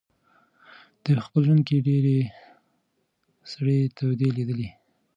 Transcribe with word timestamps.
دی 1.03 1.11
په 1.17 1.23
خپل 1.27 1.41
ژوند 1.47 1.61
کې 1.67 1.85
ډېرې 1.87 2.17
سړې 3.51 3.77
تودې 3.97 4.29
لیدلي. 4.37 4.69